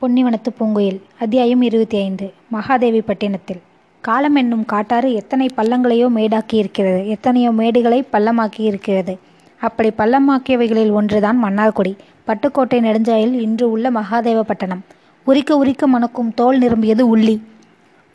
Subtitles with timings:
[0.00, 3.60] பொன்னிவனத்து பூங்குயில் அத்தியாயம் இருபத்தி ஐந்து மகாதேவி பட்டினத்தில்.
[4.00, 9.18] காலம் என்னும் காட்டாறு எத்தனை பள்ளங்களையோ மேடாக்கி இருக்கிறது எத்தனையோ மேடுகளை பள்ளமாக்கி இருக்கிறது
[9.60, 14.82] அப்படி பள்ளமாக்கியவைகளில் ஒன்றுதான் மன்னார்குடி பட்டுக்கோட்டை நெடுஞ்சாயில் இன்று உள்ள மகாதேவ பட்டணம்.
[15.24, 17.40] உரிக்க உரிக்க மணக்கும் தோல் நிரம்பியது உள்ளி.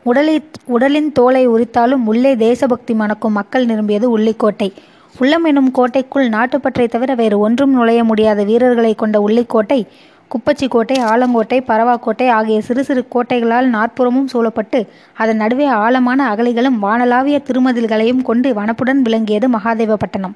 [0.02, 4.72] உடலை உடலின் தோலை உரித்தாலும் உள்ளே தேசபக்தி மணக்கும் மக்கள் நிரம்பியது உள்ளிக்கோட்டை.
[5.20, 9.86] உள்ளம் எனும் கோட்டைக்குள் நாட்டுப்பற்றை தவிர வேறு ஒன்றும் நுழைய முடியாத வீரர்களை கொண்ட உள்ளிக்கோட்டை
[10.30, 14.78] குப்பச்சி கோட்டை ஆலங்கோட்டை பரவாக்கோட்டை ஆகிய சிறு சிறு கோட்டைகளால் நாற்புறமும் சூழப்பட்டு
[15.14, 20.34] அதன் நடுவே ஆழமான அகலிகளும் வானலாவிய திருமதில்களையும் கொண்டு வனப்புடன் விளங்கியது மகாதேவப்பட்டினம்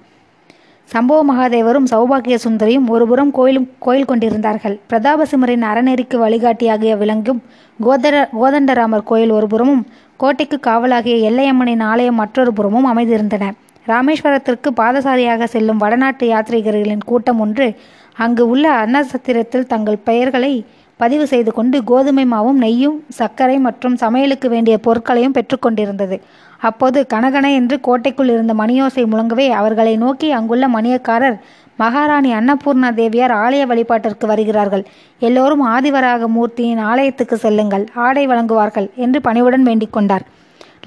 [0.89, 4.77] சம்பவ மகாதேவரும் சௌபாகிய சுந்தரியும் ஒருபுறம் கோயிலும் கோயில் கொண்டிருந்தார்கள்.
[4.91, 7.41] பிரதாபசிம்மரின் அறநெறிக்கு வழிகாட்டியாகிய விளங்கும்
[7.79, 9.85] கோதர கோதண்டராமர் கோயில் ஒருபுறமும்
[10.21, 13.45] கோட்டைக்கு காவலாகிய எல்லையம்மனின் ஆலயம் மற்றொரு புறமும் அமைந்திருந்தன.
[13.87, 17.67] ராமேஸ்வரத்திற்கு பாதசாரியாக செல்லும் வடநாட்டு யாத்ரீகர்களின் கூட்டம் ஒன்று
[18.25, 20.53] அங்கு உள்ள அன்னசத்திரத்தில் தங்கள் பெயர்களை
[21.01, 26.17] பதிவு செய்து கொண்டு கோதுமை மாவும் நெய்யும் சர்க்கரை மற்றும் சமையலுக்கு வேண்டிய பொருட்களையும் பெற்றுக்கொண்டிருந்தது
[26.61, 31.39] அப்போது கனகன என்று கோட்டைக்குள் இருந்த மணியோசை முழங்கவே அவர்களை நோக்கி அங்குள்ள மணியக்காரர்
[31.79, 34.83] மகாராணி அன்னபூர்ணா தேவியார் ஆலய வழிபாட்டிற்கு வருகிறார்கள்.
[35.23, 40.25] எல்லோரும் ஆதிவராக மூர்த்தியின் ஆலயத்துக்கு செல்லுங்கள் ஆடை வழங்குவார்கள் என்று பணிவுடன் வேண்டிக் கொண்டார்.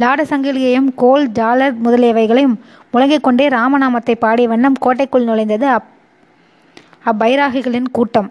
[0.01, 2.55] லாட சங்கிலியையும் கோல் ஜாலர் முதலியவைகளையும்
[2.93, 5.67] முழங்கிக் கொண்டே ராமநாமத்தை பாடிய வண்ணம் கோட்டைக்குள் நுழைந்தது.
[5.77, 5.89] அப்
[7.05, 8.27] அப்பைராகிகளின் கூட்டம்.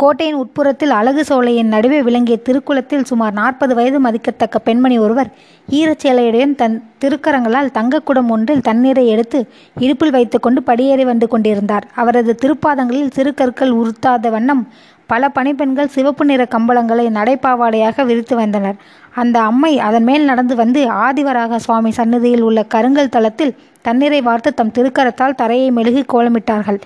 [0.00, 5.30] கோட்டையின் உட்புறத்தில் அழகு சோலையின் நடுவே விளங்கிய திருக்குளத்தில் சுமார் நாற்பது வயது மதிக்கத்தக்க பெண்மணி ஒருவர்
[5.78, 9.40] ஈரச்சேலையுடன் தன் திருக்கரங்களால் தங்கக்குடம் ஒன்றில் தண்ணீரை எடுத்து
[9.78, 11.86] இடுப்பில் வைத்துக்கொண்டு படியேறி வந்து கொண்டிருந்தார்.
[11.94, 14.62] அவரது திருப்பாதங்களில் சிறு கற்கள் உறுத்தாத வண்ணம்
[15.06, 18.76] பல பணிப்பெண்கள் சிவப்பு நிற கம்பளங்களை நடைபாவாடையாக விரித்து வந்தனர்.
[19.14, 24.74] அந்த அம்மை அதன் மேல் நடந்து வந்து ஆதிவராக சுவாமி சன்னதியில் உள்ள கருங்கல் தளத்தில் தண்ணீரை வார்த்து தம்
[24.78, 26.80] திருக்கரத்தால் தரையை மெழுகி கோலமிட்டார்கள்.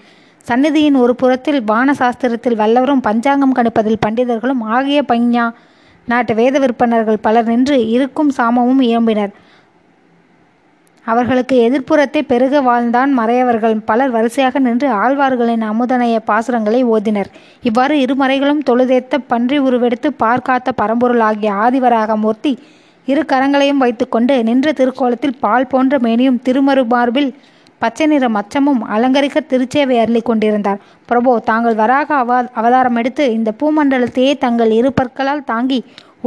[0.48, 5.45] சந்நிதியின் ஒரு புறத்தில் வான சாஸ்திரத்தில் வல்லவரும் பஞ்சாங்கம் கணிப்பதில் பண்டிதர்களும் ஆகிய பஞ்ஞா
[6.09, 9.33] நாட்டு வேத விற்பனர்கள் பலர் நின்று இருக்கும் சாமமும் இயம்பினர்.
[11.07, 13.77] அவர்களுக்கு எதிர்ப்புறத்தை பெருக வாழ்ந்தான் மறையவர்கள்.
[13.85, 17.30] பலர் வரிசையாக நின்று ஆழ்வார்களின் அமுதனைய பாசுரங்களை ஓதினர்.
[17.63, 22.52] இவ்வாறு இருமறைகளும் தொழுதேத்த பன்றி உருவெடுத்து பார்க்காத்த பரம்பொருள் ஆகிய ஆதிவராக மூர்த்தி
[23.08, 27.30] இரு கரங்களையும் வைத்துக்கொண்டு நின்ற திருக்கோலத்தில் பால் போன்ற மேனியும் திருமறுமார்பில்
[27.84, 30.80] பச்சை நிற மச்சமும் அலங்கரிக்க திருச்சேவை அருளி கொண்டிருந்தார்.
[31.08, 35.78] பிரபோ தாங்கள் வராக அவ அவதாரம் எடுத்து இந்த பூமண்டலத்தையே தங்கள் இரு பற்களால் தாங்கி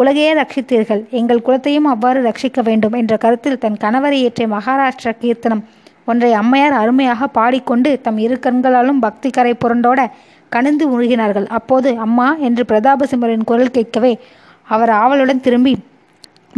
[0.01, 1.01] உலகையே ரட்சித்தீர்கள்.
[1.19, 5.63] எங்கள் குலத்தையும் அவ்வாறு ரட்சிக்க வேண்டும் என்ற கருத்தில் தன் கணவரை ஏற்றிய மகாராஷ்டிர கீர்த்தனம்
[6.11, 10.01] ஒன்றை அம்மையார் அருமையாக பாடிக்கொண்டு தம் இரு கண்களாலும் பக்தி கரை புரண்டோட
[10.55, 11.47] கணிந்து முழுகினார்கள்.
[11.57, 14.13] அப்போது அம்மா என்று பிரதாபசிம்மரின் குரல் கேட்கவே
[14.75, 15.73] அவர் ஆவலுடன் திரும்பி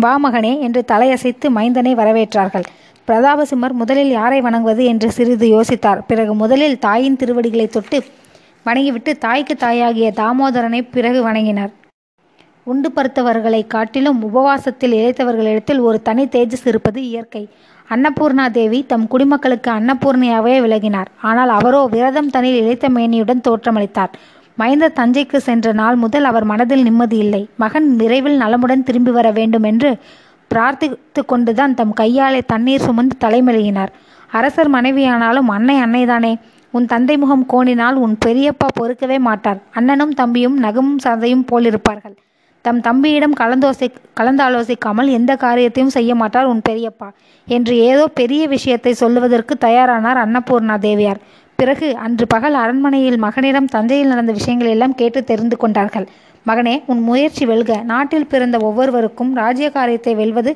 [0.04, 2.68] வா மகனே என்று தலையசைத்து மைந்தனை வரவேற்றார்கள்.
[3.10, 6.02] பிரதாபசிம்மர் முதலில் யாரை வணங்குவது என்று சிறிது யோசித்தார்.
[6.10, 8.00] பிறகு முதலில் தாயின் திருவடிகளை தொட்டு
[8.68, 11.72] வணங்கிவிட்டு தாய்க்கு தாயாகிய தாமோதரனை பிறகு வணங்கினார்.
[12.72, 17.44] உண்டு பருத்தவர்களை காட்டிலும் உபவாசத்தில் இழைத்தவர்களிடத்தில் ஒரு தனி தேஜஸ் இருப்பது இயற்கை.
[17.90, 21.10] அன்னபூர்ணா தேவி தம் குடிமக்களுக்கு அன்னபூர்ணியாவே விலகினார்.
[21.30, 24.14] ஆனால் அவரோ விரதம் தனில் இழைத்த மேனியுடன் தோற்றமளித்தார்.
[24.62, 27.44] மைந்த தஞ்சைக்கு சென்ற நாள் முதல் அவர் மனதில் நிம்மதி இல்லை.
[27.64, 29.92] மகன் விரைவில் நலமுடன் திரும்பி வர வேண்டும் என்று
[30.54, 33.92] பிரார்த்தித்து கொண்டுதான் தம் கையாலே தண்ணீர் சுமந்து தலைமெழுகினார்.
[34.32, 36.34] அரசர் மனைவியானாலும் அன்னை அன்னைதானே.
[36.72, 39.60] உன் தந்தை முகம் கோணினால் உன் பெரியப்பா பொறுக்கவே மாட்டார்.
[39.74, 42.16] அண்ணனும் தம்பியும் நகமும் சதையும் போலிருப்பார்கள்.
[42.66, 43.88] தம் தம்பியிடம் கலந்தோசை
[44.20, 47.08] கலந்தாலோசிக்காமல் எந்த காரியத்தையும் செய்ய மாட்டார் உன் பெரியப்பா
[47.48, 51.22] என்று ஏதோ பெரிய விஷயத்தை சொல்லுவதற்கு தயாரானார் அன்னபூர்ணா தேவியார்.
[51.60, 56.06] பிறகு அன்று பகல் அரண்மனையில் மகனிடம் தஞ்சையில் நடந்த விஷயங்கள் எல்லாம் கேட்டு தெரிந்து கொண்டார்கள்.
[56.46, 57.72] மகனே உன் முயற்சி வெல்க.
[57.94, 60.52] நாட்டில் பிறந்த ஒவ்வொருவருக்கும் ராஜ்ய காரியத்தை வெல்வது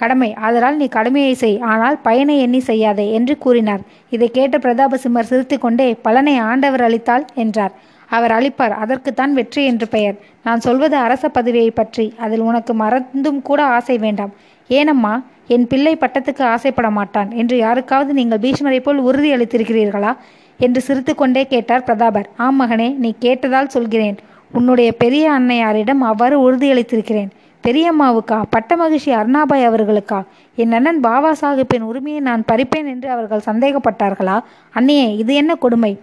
[0.00, 0.30] கடமை.
[0.46, 1.58] ஆதலால் நீ கடமையை செய்.
[1.72, 3.82] ஆனால் பயனை எண்ணி செய்யாதே என்று கூறினார்.
[4.14, 7.74] இதை கேட்ட பிரதாபசிம்மர் சிரித்து கொண்டே பலனை ஆண்டவர் அளித்தால் என்றார்.
[8.16, 8.74] அவர் அளிப்பார்.
[8.82, 10.16] அதற்குத்தான் வெற்றி என்று பெயர்.
[10.42, 12.06] நான் சொல்வது அரச பதவியை பற்றி.
[12.24, 14.34] அதில் உனக்கு மறந்தும் கூட ஆசை வேண்டாம்.
[14.70, 15.14] ஏனம்மா
[15.54, 17.30] என் பிள்ளை பட்டத்துக்கு ஆசைப்பட மாட்டான்.
[17.40, 20.12] என்று யாருக்காவது நீங்கள் பீஷ்மரை போல் உறுதி அளித்திருக்கிறீர்களா
[20.60, 22.28] என்று சிரித்து கொண்டே கேட்டார் பிரதாபர்.
[22.44, 24.16] ஆம் மகனே நீ கேட்டதால் சொல்கிறேன்.
[24.52, 27.30] உன்னுடைய பெரிய அன்னையாரிடம் அவ்வாறு உறுதியளித்திருக்கிறேன்.
[27.62, 30.22] பெரியம்மாவுக்கா பட்ட மகிழ்ச்சி அருணாபாய் அவர்களுக்கா?
[30.56, 34.40] என் அண்ணன் பாபா சாஹிப்பின் உரிமையை நான் பறிப்பேன் என்று அவர்கள் சந்தேகப்பட்டார்களா?
[34.72, 36.00] அன்னையே இது என்ன கொடுமை?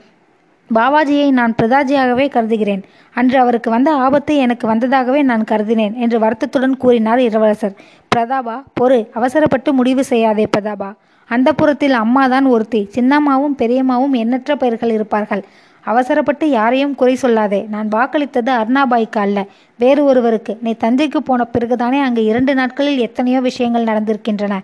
[0.74, 2.84] பாபாஜியை நான் பிரதாஜியாகவே கருதுகிறேன்.
[3.14, 7.76] அன்று அவருக்கு வந்த ஆபத்து எனக்கு வந்ததாகவே நான் கருதினேன் என்று வருத்தத்துடன் கூறினார் இளவரசர்.
[8.16, 10.94] பிரதாபா பொறு அவசரப்பட்டு முடிவு செய்யாதே பிரதாபா.
[11.28, 12.90] அந்த புறத்தில் அம்மாதான் ஒருத்தி.
[12.96, 15.44] சின்னம்மாவும் பெரியம்மாவும் எண்ணற்ற பெயர்கள் இருப்பார்கள்.
[15.86, 17.68] அவசரப்பட்டு யாரையும் குறை சொல்லாதே.
[17.68, 19.46] நான் வாக்களித்தது அருணாபாய்க்கு அல்ல.
[19.80, 20.58] வேறு ஒருவருக்கு.
[20.62, 24.58] நீ தஞ்சைக்கு போன பிறகுதானே அங்கு இரண்டு நாட்களில் எத்தனையோ விஷயங்கள் நடந்திருக்கின்றன.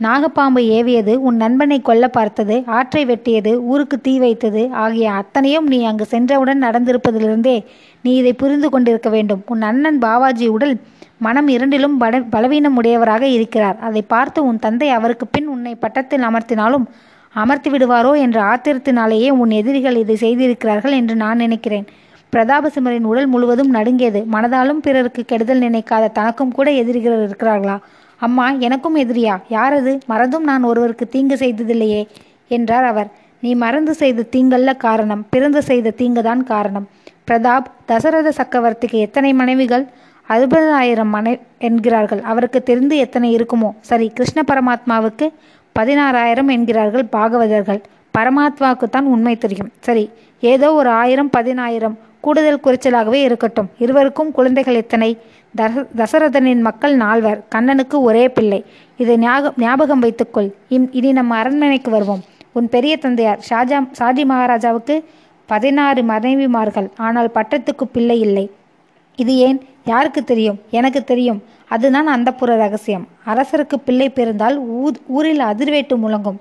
[0.00, 6.04] நாகப்பாம்பு ஏவியது உன் நண்பனை கொல்ல பார்த்தது ஆற்றை வெட்டியது ஊருக்கு தீ வைத்தது ஆகிய அத்தனையும் நீ அங்கு
[6.04, 7.64] சென்றவுடன் நடந்திருப்பதிலிருந்தே
[8.02, 9.42] நீ இதை புரிந்து கொண்டிருக்க வேண்டும்.
[9.46, 10.80] உன் அண்ணன் பாவாஜி உடல்
[11.18, 13.78] மனம் இரண்டிலும் பல பலவீனம் உடையவராக இருக்கிறார்.
[13.80, 16.86] அதை பார்த்து உன் தந்தை அவருக்கு பின் உன்னை பட்டத்தில் அமர்த்தினாலும்
[17.42, 21.86] அமர்த்தி விடுவாரோ என்ற ஆத்திரத்தினாலேயே உன் எதிரிகள் இதை செய்திருக்கிறார்கள் என்று நான் நினைக்கிறேன்.
[22.32, 24.20] பிரதாபசிம்மரின் உடல் முழுவதும் நடுங்கியது.
[24.32, 27.76] மனதாலும் பிறருக்கு கெடுதல் நினைக்காத தனக்கும் கூட எதிரிகள் இருக்கிறார்களா?
[28.20, 29.34] அம்மா எனக்கும் எதிரியா?
[29.48, 32.02] யாரது மறந்தும் நான் ஒருவருக்கு தீங்கு செய்ததில்லையே
[32.48, 33.08] என்றார் அவர்.
[33.40, 36.86] நீ மறந்து செய்த தீங்கல்ல காரணம் பிறந்து செய்த தீங்குதான் காரணம்.
[37.28, 39.86] பிரதாப் தசரத சக்கரவர்த்திக்கு எத்தனை மனைவிகள்?
[40.28, 42.22] அறுபதாயிரம் மனை என்கிறார்கள்.
[42.22, 43.70] அவருக்கு தெரிந்து எத்தனை இருக்குமோ?
[43.90, 45.26] சரி கிருஷ்ண பரமாத்மாவுக்கு
[45.78, 47.80] பதினாறாயிரம் என்கிறார்கள் பாகவதர்கள்.
[48.18, 49.70] பரமாத்மாவுக்கு தான் உண்மை தெரியும்.
[49.86, 50.04] சரி
[50.52, 51.96] ஏதோ ஒரு ஆயிரம் பதினாயிரம்
[52.26, 53.68] கூடுதல் குறைச்சலாகவே இருக்கட்டும்.
[53.84, 55.10] இருவருக்கும் குழந்தைகள் எத்தனை?
[55.58, 57.40] தச தசரதனின் மக்கள் நால்வர்.
[57.54, 58.60] கண்ணனுக்கு ஒரே பிள்ளை.
[59.02, 59.16] இதை
[59.64, 60.50] ஞாபகம் வைத்துக்கொள்.
[60.76, 62.22] இம் இனி நம்ம அரண்மனைக்கு வருவோம்.
[62.58, 64.96] உன் பெரிய தந்தையார் ஷாஜா ஷாஜி மகாராஜாவுக்கு
[65.52, 66.88] பதினாறு மனைவிமார்கள்.
[67.06, 68.46] ஆனால் பட்டத்துக்கு பிள்ளை இல்லை.
[69.18, 69.60] இது ஏன்?
[69.92, 70.58] யாருக்கு தெரியும்?
[70.78, 71.40] எனக்கு தெரியும்.
[71.68, 73.06] அதுதான் அந்தப்புற ரகசியம்.
[73.26, 76.38] அரசருக்கு பிள்ளை பிறந்தால் ஊ ஊரில் அதிர்வேட்டு முழங்கும்.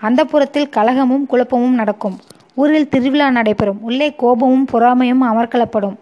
[0.00, 2.18] அந்த புறத்தில் கலகமும் குழப்பமும் நடக்கும்.
[2.54, 3.80] ஊரில் திருவிழா நடைபெறும்.
[3.80, 5.96] உள்ளே கோபமும் பொறாமையும் அமர்க்கலப்படும்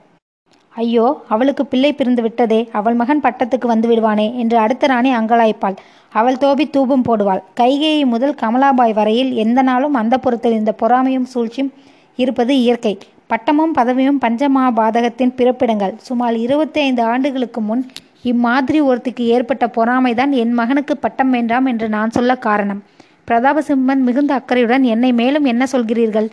[0.77, 2.59] ஐயோ அவளுக்கு பிள்ளை பிறந்து விட்டதே.
[2.73, 5.77] அவள் மகன் பட்டத்துக்கு வந்து விடுவானே என்று அடுத்த ராணி அங்கலாய்ப்பாள்.
[6.13, 7.43] அவள் தோபி தூபம் போடுவாள்.
[7.61, 11.73] கைகேயி முதல் கமலாபாய் வரையில் எந்த நாளும் அந்த புறத்தில் இந்த பொறாமையும் சூழ்ச்சியும்
[12.17, 12.99] இருப்பது இயற்கை.
[13.27, 15.95] பட்டமும் பதவியும் பஞ்சமாபாதகத்தின் பிறப்பிடங்கள்.
[16.09, 17.83] சுமார் இருபத்தி ஐந்து ஆண்டுகளுக்கு முன்
[18.27, 22.83] இம்மாதிரி ஒருத்திக்கு ஏற்பட்ட பொறாமைதான் என் மகனுக்கு பட்டம் வேண்டாம் என்று நான் சொல்ல காரணம்.
[23.29, 26.29] பிரதாபசிம்மன் மிகுந்த அக்கறையுடன் என்னை மேலும் என்ன சொல்கிறீர்கள்?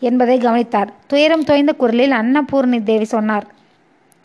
[0.00, 0.90] என்பதை கவனித்தார்.
[1.06, 3.46] துயரம் தோய்ந்த குரலில் அன்னபூர்ணி தேவி சொன்னார்.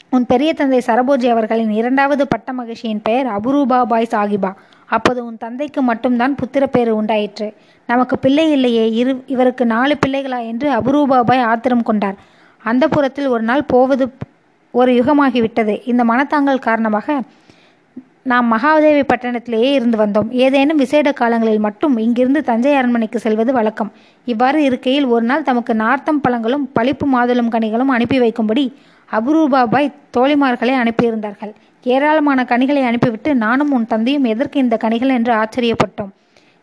[0.09, 4.51] உன் பெரிய தந்தை சரபோஜி அவர்களின் இரண்டாவது பட்ட மகிழ்ச்சியின் பெயர் அபுரூபாபாய் சாகிபா.
[4.85, 7.53] அப்போது உன் தந்தைக்கு மட்டும்தான் புத்திரப்பேறு உண்டாயிற்று.
[7.87, 8.85] நமக்கு பிள்ளை இல்லையே.
[8.91, 12.17] இரு இவருக்கு நாலு பிள்ளைகளா என்று அபுரூபாபாய் ஆத்திரம் கொண்டார்.
[12.63, 14.05] அந்த புறத்தில் ஒரு நாள் போவது
[14.79, 15.75] ஒரு யுகமாகிவிட்டது.
[15.91, 17.17] இந்த மனத்தாங்கல் காரணமாக
[18.31, 20.29] நாம் மகாதேவி பட்டணத்திலேயே இருந்து வந்தோம்.
[20.45, 23.91] ஏதேனும் விசேட காலங்களில் மட்டும் இங்கிருந்து தஞ்சை அரண்மனைக்கு செல்வது வழக்கம்.
[24.27, 28.65] இவ்வாறு இருக்கையில் ஒரு நாள் தமக்கு நார்த்தம் பழங்களும் பளிப்பு மாதுளம் கனிகளும் அனுப்பி வைக்கும்படி
[29.09, 31.53] அபுரூபாபாய் தோழிமார்களை அனுப்பியிருந்தார்கள்.
[31.93, 36.11] ஏராளமான கனிகளை அனுப்பிவிட்டு நானும் உன் தந்தையும் எதற்கு இந்த கனிகள் என்று ஆச்சரியப்பட்டோம்.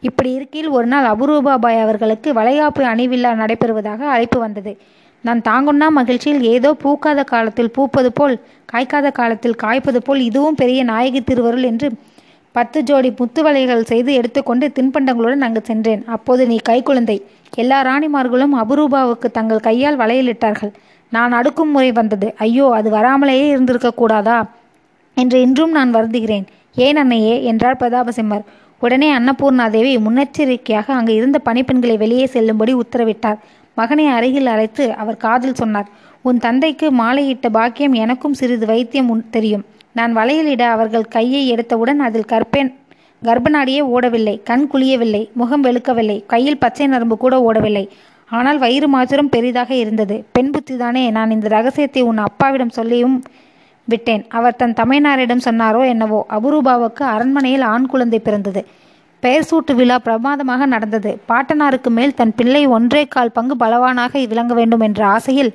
[0.03, 4.73] இப்படி இருக்கையில் ஒரு நாள் அபுரூபாபாய் அவர்களுக்கு வளைகாப்பு அணிவிழா நடைபெறுவதாக அழைப்பு வந்தது.
[5.25, 8.35] நான் தாங்குண்ணா மகிழ்ச்சியில் ஏதோ பூக்காத காலத்தில் பூப்பது போல்
[8.73, 11.89] காய்க்காத காலத்தில் காய்ப்பது போல் இதுவும் பெரிய நாயகி திருவருள் என்று
[12.55, 16.03] பத்து ஜோடி முத்து வலைகள் செய்து எடுத்துக்கொண்டு தின்பண்டங்களுடன் அங்கு சென்றேன்.
[16.07, 17.17] அப்போது நீ கைக்குழந்தை
[17.57, 20.73] எல்லா ராணிமார்களும் அபுரூபாவுக்கு தங்கள் கையால் வளையலிட்டார்கள்.
[21.13, 22.29] நான் அடுக்கும் முறை வந்தது.
[22.39, 24.39] ஐயோ அது வராமலேயே இருந்திருக்க கூடாதா?
[25.17, 26.47] என்று இன்றும் நான் வருந்துகிறேன்.
[26.77, 27.35] ஏன் அன்னையே?
[27.45, 28.45] என்றார் பிரதாபசிம்மர்.
[28.79, 33.39] உடனே அன்னபூர்ணாதேவி முன்னெச்சரிக்கையாக அங்கு இருந்த பணிப்பெண்களை வெளியே செல்லும்படி உத்தரவிட்டார்.
[33.77, 35.89] மகனை அருகில் அழைத்து அவர் காதில் சொன்னார்
[36.29, 39.65] உன் தந்தைக்கு மாலையிட்ட பாக்கியம் எனக்கும் சிறிது வைத்தியம் தெரியும்.
[39.99, 42.71] நான் வளையலிட அவர்கள் கையை எடுத்தவுடன் அதில் கற்பேன்
[43.23, 47.85] கர்ப்பநாடியே ஓடவில்லை கண் குளியவில்லை முகம் வெளுக்கவில்லை கையில் பச்சை நரம்பு கூட ஓடவில்லை.
[48.31, 50.17] ஆனால் வயிறு மாத்திரம் பெரிதாக இருந்தது.
[50.33, 53.17] பெண் புத்திதானே நான் இந்த ரகசியத்தை உன் அப்பாவிடம் சொல்லியும்
[53.89, 54.25] விட்டேன்.
[54.29, 58.63] அவர் தன் தமையனாரிடம் சொன்னாரோ என்னவோ அபுரூபாவுக்கு அரண்மனையில் ஆண் குழந்தை பிறந்தது.
[59.25, 61.11] பெயர் சூட்டு விழா பிரமாதமாக நடந்தது.
[61.29, 65.53] பாட்டனாருக்கு மேல் தன் பிள்ளை ஒன்றே கால் பங்கு பலவானாக விளங்க வேண்டும் என்ற ஆசையில்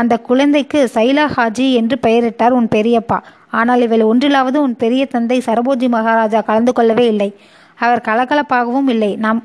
[0.00, 3.18] அந்த குழந்தைக்கு சைலா ஹாஜி என்று பெயரிட்டார் உன் பெரியப்பா.
[3.50, 7.30] ஆனால் இவள் ஒன்றிலாவது உன் பெரிய தந்தை சரபோஜி மகாராஜா கலந்து கொள்ளவே இல்லை.
[7.84, 9.12] அவர் கலகலப்பாகவும் இல்லை.
[9.24, 9.40] நாம்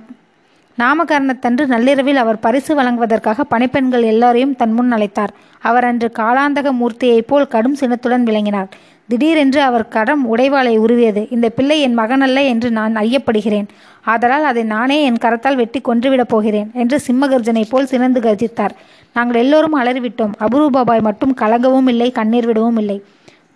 [0.77, 5.33] நாமகரணத்தன்று நள்ளிரவில் அவர் பரிசு வழங்குவதற்காக பணிப்பெண்கள் எல்லாரையும் தன் முன் அழைத்தார்.
[5.61, 8.69] அவர் அன்று காலாந்தக மூர்த்தியைப் போல் கடும் சினத்துடன் விளங்கினார்.
[9.11, 11.21] திடீரென்று அவர் கடம் உடைவாளை உருவியது.
[11.35, 13.67] இந்த பிள்ளை என் மகனல்ல என்று நான் ஐயப்படுகிறேன்
[14.05, 18.75] ஆதலால் அதை நானே என் கரத்தால் வெட்டி கொன்றுவிடப் போகிறேன் என்று சிம்மகர்ஜனை போல் சினந்து கர்ஜித்தார்.
[19.13, 20.35] நாங்கள் எல்லோரும் அலறிவிட்டோம்.
[20.45, 22.97] அபுரூபாபாய் மட்டும் கலங்கவும் இல்லை கண்ணீர் விடவும் இல்லை.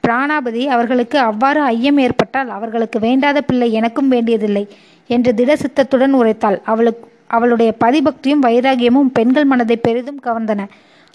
[0.03, 4.65] பிராணாபதி அவர்களுக்கு அவ்வாறு ஐயம் ஏற்பட்டால் அவர்களுக்கு வேண்டாத பிள்ளை எனக்கும் வேண்டியதில்லை
[5.09, 6.57] என்று திட சித்தத்துடன் உரைத்தாள்.
[6.63, 10.63] அவளுக்கு அவளுடைய பதிபக்தியும் வைராகியமும் பெண்கள் மனதை பெரிதும் கவர்ந்தன.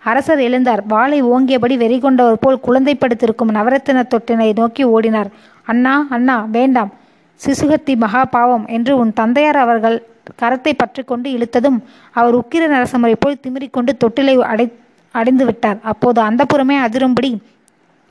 [0.03, 0.83] அரசர் எழுந்தார்.
[0.93, 5.31] வாளை ஓங்கியபடி வெறி கொண்டவர் போல் குழந்தை படுத்திருக்கும் நவரத்தின தொட்டினை நோக்கி ஓடினார்.
[5.67, 6.91] அண்ணா அண்ணா வேண்டாம்.
[7.41, 9.99] சிசுகத்தி மகா பாவம் என்று உன் தந்தையார் அவர்கள்
[10.41, 11.79] கரத்தை பற்றி கொண்டு இழுத்ததும்
[12.19, 14.67] அவர் உக்கிர நரசமரை போல் திமிரிக்கொண்டு தொட்டிலை அடை
[15.15, 15.79] அடைந்து விட்டார்.
[15.93, 17.31] அப்போது அந்த புறமே அதிரும்படி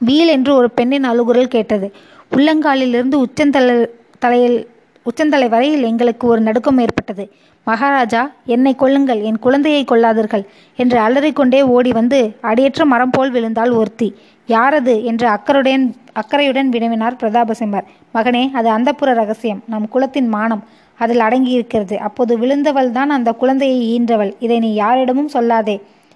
[0.01, 1.87] வீல் என்று ஒரு பெண்ணின் அழுகுரல் கேட்டது.
[2.35, 3.77] உள்ளங்காலிலிருந்து உச்சந்தல
[4.23, 4.59] தலையில்
[5.09, 7.23] உச்சந்தலை வரையில் எங்களுக்கு ஒரு நடுக்கம் ஏற்பட்டது.
[7.67, 8.21] மகாராஜா
[8.53, 10.43] என்னை கொல்லுங்கள் என் குழந்தையை கொள்ளாதீர்கள்
[10.79, 14.09] என்று அலறிக்கொண்டே ஓடி வந்து அடியற்ற மரம் போல் விழுந்தாள் ஒருத்தி.
[14.49, 14.95] யாரது?
[15.09, 17.87] என்று அக்கருடன் அக்கறையுடன் வினவினார் பிரதாபசிம்மர்.
[18.13, 19.61] மகனே அது அந்தப்புற ரகசியம்.
[19.65, 20.63] நம் குலத்தின் மானம்
[20.99, 21.95] அதில் அடங்கியிருக்கிறது.
[22.07, 24.31] அப்போது விழுந்தவள் தான் அந்த குழந்தையை ஈன்றவள்.
[24.39, 25.75] இதை நீ யாரிடமும் சொல்லாதே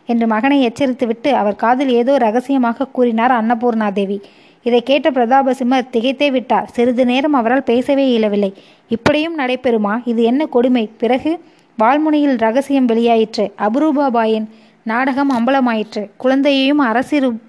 [0.09, 4.17] என்று மகனை எச்சரித்துவிட்டு அவர் காதில் ஏதோ ரகசியமாக கூறினார் அன்னபூர்ணாதேவி.
[4.63, 6.67] இதை கேட்ட பிரதாபசிம்மர் திகைத்தே விட்டார்.
[6.67, 8.53] சிறிது நேரம் அவரால் பேசவே இயலவில்லை.
[8.87, 10.01] இப்படியும் நடைபெறுமா?
[10.05, 10.89] இது என்ன கொடுமை?
[10.97, 11.39] பிறகு
[11.77, 13.51] வால்முனையில் ரகசியம் வெளியாயிற்று.
[13.57, 14.45] அபுரூபாபாயின்
[14.83, 16.09] நாடகம் அம்பலமாயிற்று.
[16.17, 17.39] குழந்தையையும் அரசிரு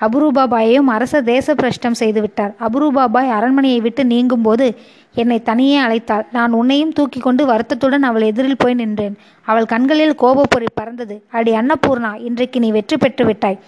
[0.00, 2.54] அபுரூபாபாயையும் அரச தேச பிரஷ்டம் செய்துவிட்டார்.
[2.60, 4.74] அபுரூபாபாய் அரண்மனையை விட்டு நீங்கும் போது
[5.14, 6.26] என்னை தனியே அழைத்தாள்.
[6.32, 9.16] நான் உன்னையும் தூக்கி கொண்டு வருத்தத்துடன் அவள் எதிரில் போய் நின்றேன்.
[9.42, 11.22] அவள் கண்களில் கோபப்பொறி பறந்தது.
[11.30, 13.58] அடி அன்னபூர்ணா இன்றைக்கு நீ வெற்றி பெற்று விட்டாய்.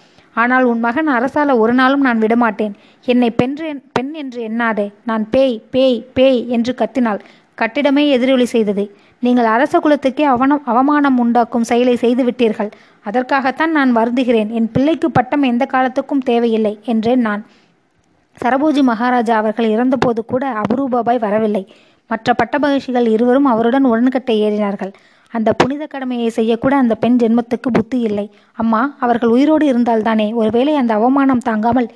[0.41, 2.73] ஆனால் உன் மகன் அரசால ஒரு நாளும் நான் விடமாட்டேன்.
[3.07, 4.87] என்னை பென்று பெண் என்று எண்ணாதே.
[5.09, 7.21] நான் பேய் பேய் பேய் என்று கத்தினாள்.
[7.57, 8.83] கட்டிடமே எதிரொலி செய்தது.
[9.25, 12.69] நீங்கள் அரச குலத்துக்கே அவனம் அவமானம் உண்டாக்கும் செயலை செய்துவிட்டீர்கள்
[13.05, 14.49] அதற்காகத்தான் நான் வருந்துகிறேன்.
[14.59, 17.43] என் பிள்ளைக்கு பட்டம் எந்த காலத்துக்கும் தேவையில்லை என்றேன் நான்.
[18.37, 21.63] சரபோஜி மகாராஜா அவர்கள் இறந்தபோது கூட அபரூபாபாய் வரவில்லை.
[22.09, 24.91] மற்ற பட்டமகிழ்ச்சிகள் இருவரும் அவருடன் உடன்கட்டை ஏறினார்கள்.
[25.31, 28.25] அந்த புனித கடமையை செய்யக்கூட அந்த பெண் ஜென்மத்துக்கு புத்தி இல்லை.
[28.53, 30.33] அம்மா அவர்கள் உயிரோடு இருந்தால்தானே?
[30.33, 31.89] ஒருவேளை அந்த அவமானம் தாங்காமல்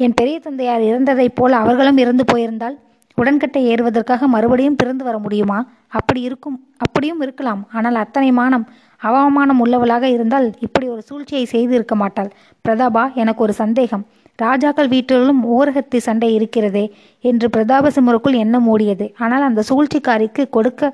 [0.00, 2.76] என் பெரிய தந்தையார் இறந்ததைப் போல் அவர்களும் இறந்து போயிருந்தால்
[3.18, 5.58] உடன்கட்டை ஏறுவதற்காக மறுபடியும் பிறந்து வர முடியுமா?
[5.88, 7.62] அப்படி இருக்கும் அப்படியும் இருக்கலாம்.
[7.72, 12.30] ஆனால் அத்தனை மானம் அவமானம் உள்ளவளாக இருந்தால் இப்படி ஒரு சூழ்ச்சியை செய்து இருக்க மாட்டாள்.
[12.64, 14.04] பிரதாபா எனக்கு ஒரு சந்தேகம்.
[14.36, 16.84] ராஜாக்கள் வீட்டிலும் ஓரகத்தி சண்டை இருக்கிறதே
[17.20, 19.06] என்று பிரதாபசிம்மருக்குள் எண்ணம் ஓடியது.
[19.18, 20.92] ஆனால் அந்த சூழ்ச்சிக்காரிக்கு கொடுக்க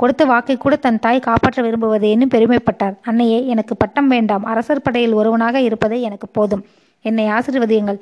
[0.00, 2.94] கொடுத்த வாக்கை கூட தன் தாய் காப்பாற்ற விரும்புவது என்னும் பெருமைப்பட்டார்.
[3.02, 4.44] அன்னையே எனக்கு பட்டம் வேண்டாம்.
[4.44, 6.62] அரசர் படையில் ஒருவனாக இருப்பதே எனக்கு போதும்.
[7.04, 8.00] என்னை ஆசிர்வதியுங்கள்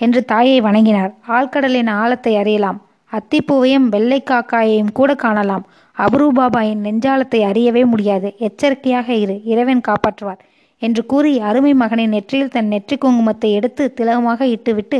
[0.00, 1.12] என்று தாயை வணங்கினார்.
[1.28, 2.78] ஆழ்கடலின் ஆழத்தை அறியலாம்.
[3.12, 5.64] அத்திப்பூவையும் வெள்ளை காக்காயையும் கூட காணலாம்.
[5.96, 8.28] அபரூபாபாயின் நெஞ்சாலத்தை அறியவே முடியாது.
[8.38, 9.36] எச்சரிக்கையாக இரு.
[9.52, 10.42] இறைவன் காப்பாற்றுவார்
[10.82, 14.98] என்று கூறி அருமை மகனின் நெற்றியில் தன் நெற்றி குங்குமத்தை எடுத்து திலகமாக இட்டுவிட்டு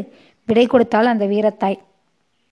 [0.48, 1.78] விடை கொடுத்தாள் அந்த வீரத்தாய்.